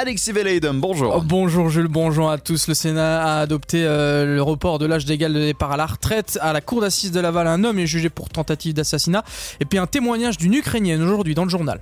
[0.00, 1.12] Alexis Veleiden, bonjour.
[1.16, 2.68] Oh, bonjour Jules, bonjour à tous.
[2.68, 6.38] Le Sénat a adopté euh, le report de l'âge d'égal de départ à la retraite.
[6.40, 9.24] À la cour d'assises de Laval, un homme est jugé pour tentative d'assassinat.
[9.58, 11.80] Et puis un témoignage d'une Ukrainienne aujourd'hui dans le journal.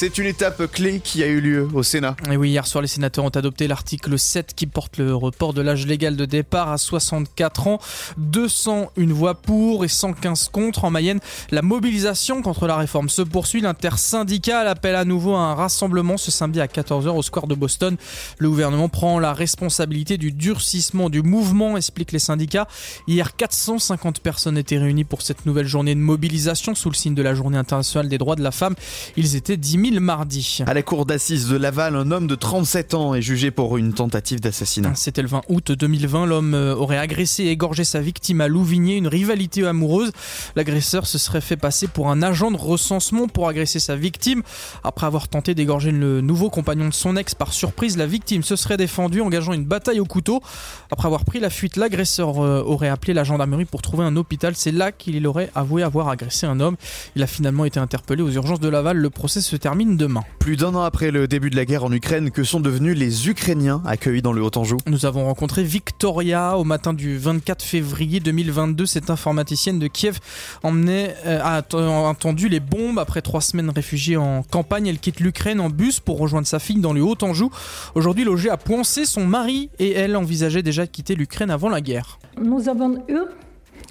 [0.00, 2.16] C'est une étape clé qui a eu lieu au Sénat.
[2.30, 5.60] Et oui, hier soir, les sénateurs ont adopté l'article 7 qui porte le report de
[5.60, 7.78] l'âge légal de départ à 64 ans.
[8.16, 10.84] 201 voix pour et 115 contre.
[10.84, 11.20] En Mayenne,
[11.50, 13.60] la mobilisation contre la réforme se poursuit.
[13.60, 17.98] L'intersyndical appelle à nouveau à un rassemblement ce samedi à 14h au square de Boston.
[18.38, 22.68] Le gouvernement prend la responsabilité du durcissement du mouvement, expliquent les syndicats.
[23.06, 27.22] Hier, 450 personnes étaient réunies pour cette nouvelle journée de mobilisation sous le signe de
[27.22, 28.74] la journée internationale des droits de la femme.
[29.18, 30.60] Ils étaient 10 000 mardi.
[30.66, 33.92] À la cour d'assises de Laval, un homme de 37 ans est jugé pour une
[33.92, 34.94] tentative d'assassinat.
[34.94, 36.26] C'était le 20 août 2020.
[36.26, 40.12] L'homme euh, aurait agressé et égorgé sa victime à Louvigné, une rivalité amoureuse.
[40.54, 44.42] L'agresseur se serait fait passer pour un agent de recensement pour agresser sa victime.
[44.84, 48.56] Après avoir tenté d'égorger le nouveau compagnon de son ex par surprise, la victime se
[48.56, 50.42] serait défendue, engageant une bataille au couteau.
[50.90, 54.54] Après avoir pris la fuite, l'agresseur euh, aurait appelé la gendarmerie pour trouver un hôpital.
[54.54, 56.76] C'est là qu'il aurait avoué avoir agressé un homme.
[57.16, 58.96] Il a finalement été interpellé aux urgences de Laval.
[58.96, 60.22] Le procès se termine demain.
[60.38, 63.28] Plus d'un an après le début de la guerre en Ukraine, que sont devenus les
[63.28, 68.86] Ukrainiens accueillis dans le Haut-Anjou Nous avons rencontré Victoria au matin du 24 février 2022.
[68.86, 70.18] Cette informaticienne de Kiev
[70.62, 72.98] emmenait, euh, a entendu les bombes.
[72.98, 76.80] Après trois semaines réfugiée en campagne, elle quitte l'Ukraine en bus pour rejoindre sa fille
[76.80, 77.50] dans le Haut-Anjou.
[77.94, 81.80] Aujourd'hui logée à Poincé, son mari et elle envisageaient déjà de quitter l'Ukraine avant la
[81.80, 82.18] guerre.
[82.40, 83.20] Nous avons eu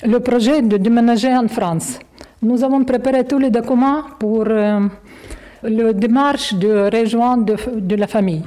[0.06, 2.00] le projet de déménager en France.
[2.42, 4.88] Nous avons préparé tous les documents pour euh,
[5.64, 8.44] le démarche de rejoindre de, la famille.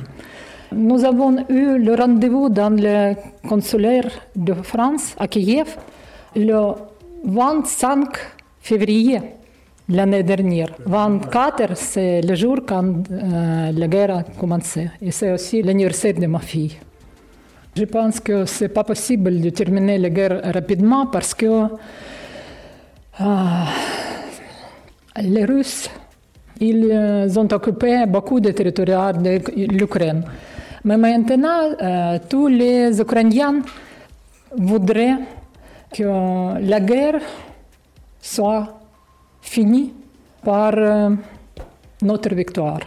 [0.72, 3.14] Nous avons eu le rendez-vous dans le
[3.48, 5.76] consulaire de France à Kiev
[6.34, 6.72] le
[7.24, 8.08] 25
[8.60, 9.20] février
[9.88, 10.68] l'année dernière.
[10.86, 14.90] 24, c'est le jour quand euh, la guerre a commencé.
[15.02, 16.76] Et c'est aussi l'anniversaire de ma fille.
[17.74, 21.66] Je pense que ce n'est pas possible de terminer la guerre rapidement parce que
[23.20, 23.24] euh,
[25.20, 25.90] les Russes
[26.62, 29.40] ils euh, ont occupé beaucoup de territoires de
[29.76, 30.22] l'Ukraine.
[30.84, 33.60] Mais maintenant, euh, tous les Ukrainiens
[34.56, 35.18] voudraient
[35.92, 36.04] que
[36.60, 37.20] la guerre
[38.20, 38.80] soit
[39.40, 39.92] finie
[40.44, 41.10] par euh,
[42.02, 42.80] notre victoire.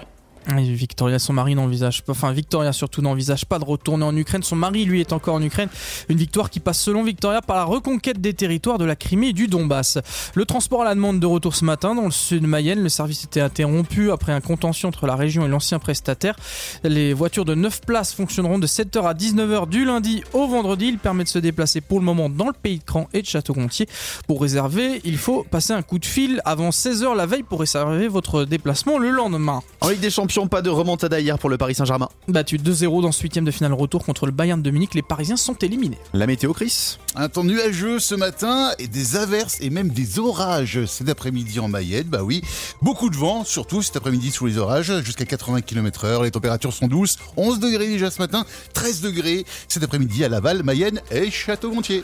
[0.48, 4.44] Victoria, son mari n'envisage pas, enfin Victoria surtout n'envisage pas de retourner en Ukraine.
[4.44, 5.70] Son mari, lui, est encore en Ukraine.
[6.10, 9.34] Une victoire qui passe selon Victoria par la reconquête des territoires de la Crimée et
[9.34, 9.98] du Donbass.
[10.36, 12.82] Le transport à la demande de retour ce matin dans le sud de Mayenne.
[12.84, 16.36] Le service était interrompu après un contention entre la région et l'ancien prestataire.
[16.84, 20.88] Les voitures de 9 places fonctionneront de 7h à 19h du lundi au vendredi.
[20.88, 23.28] Il permet de se déplacer pour le moment dans le pays de Cran et de
[23.28, 23.88] Château-Gontier.
[24.28, 28.08] Pour réserver, il faut passer un coup de fil avant 16h la veille pour réserver
[28.08, 29.62] votre déplacement le lendemain.
[29.82, 32.10] En des Champions, pas de remontada hier pour le Paris Saint-Germain.
[32.28, 35.38] Battu 2-0 dans ce huitième de finale retour contre le Bayern de Munich, les Parisiens
[35.38, 35.98] sont éliminés.
[36.14, 40.84] La météo, Chris Un temps nuageux ce matin et des averses et même des orages
[40.88, 42.08] cet après-midi en Mayenne.
[42.08, 42.42] Bah oui,
[42.82, 46.24] beaucoup de vent, surtout cet après-midi sous les orages, jusqu'à 80 km/h.
[46.24, 50.64] Les températures sont douces, 11 degrés déjà ce matin, 13 degrés cet après-midi à Laval,
[50.64, 52.04] Mayenne et Château-Gontier.